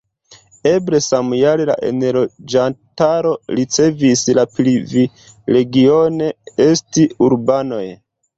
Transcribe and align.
Eble 0.67 0.99
samjare 1.07 1.67
la 1.69 1.75
enloĝantaro 1.89 3.33
ricevis 3.59 4.25
la 4.39 4.47
privilegion 4.57 6.19
esti 6.67 7.07
urbanoj. 7.29 7.85